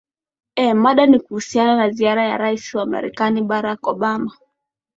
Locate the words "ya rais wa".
2.25-2.85